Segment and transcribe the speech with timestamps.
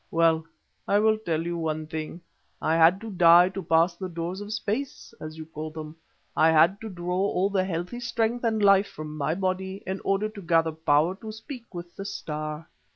[0.09, 0.45] Well,
[0.87, 2.21] I will tell you one thing.
[2.59, 5.95] I had to die to pass the doors of space, as you call them.
[6.35, 10.27] I had to draw all the healthy strength and life from my body in order
[10.27, 12.67] to gather power to speak with the Star.